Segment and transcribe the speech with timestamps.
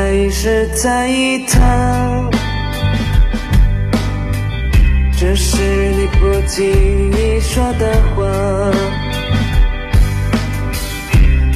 [0.00, 2.30] 还是在意他，
[5.18, 5.58] 这是
[5.90, 8.24] 你不经意说的话。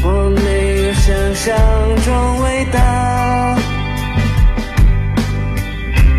[0.02, 1.56] 我没有想象
[2.04, 3.56] 中伟大，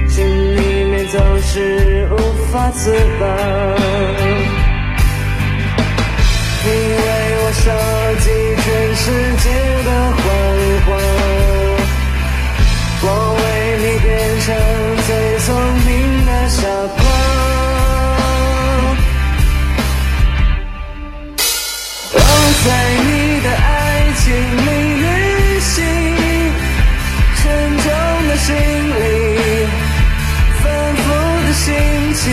[0.10, 2.18] 心里面总是无
[2.52, 3.26] 法自拔，
[22.66, 22.72] 在
[23.06, 23.70] 你的爱
[24.16, 24.68] 情里
[25.06, 25.06] 旅
[25.60, 25.74] 行，
[27.38, 27.44] 沉
[27.78, 27.88] 重
[28.28, 29.02] 的行李，
[30.64, 30.64] 反
[30.96, 31.04] 复
[31.46, 31.66] 的心
[32.16, 32.24] 情。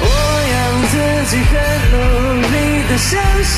[0.00, 0.04] 我
[0.52, 0.54] 要
[0.90, 0.92] 自
[1.30, 1.52] 己很
[1.92, 1.94] 努
[2.42, 2.54] 力
[2.88, 3.08] 的相
[3.44, 3.56] 信，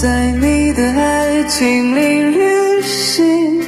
[0.00, 3.60] 在你的爱情里旅行，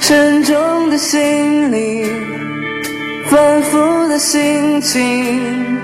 [0.00, 2.06] 沉重的行李，
[3.26, 5.76] 反复的心情。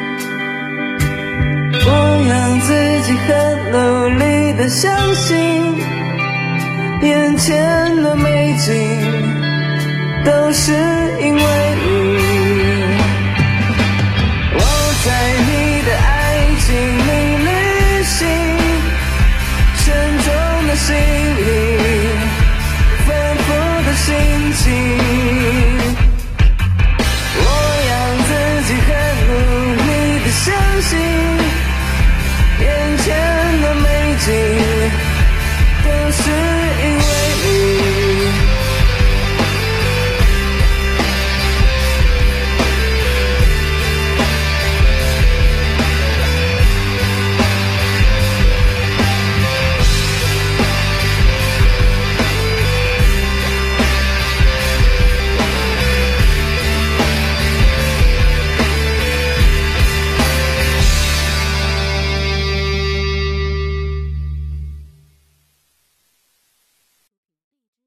[1.85, 1.91] 我
[2.27, 5.37] 让自己很努力的相信，
[7.03, 8.73] 眼前的美景
[10.25, 10.73] 都是
[11.21, 11.36] 因